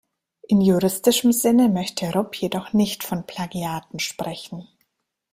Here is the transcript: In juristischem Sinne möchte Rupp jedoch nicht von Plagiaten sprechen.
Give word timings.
In 0.47 0.61
juristischem 0.61 1.31
Sinne 1.31 1.69
möchte 1.69 2.11
Rupp 2.11 2.33
jedoch 2.35 2.73
nicht 2.73 3.03
von 3.03 3.23
Plagiaten 3.23 3.99
sprechen. 3.99 4.67